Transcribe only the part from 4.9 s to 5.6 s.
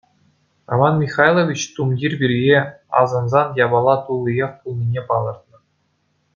палӑртнӑ.